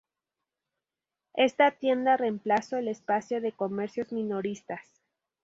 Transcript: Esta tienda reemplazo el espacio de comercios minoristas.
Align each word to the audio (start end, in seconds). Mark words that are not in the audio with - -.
Esta 1.35 1.69
tienda 1.69 2.17
reemplazo 2.17 2.75
el 2.77 2.87
espacio 2.87 3.39
de 3.39 3.51
comercios 3.51 4.11
minoristas. 4.11 4.99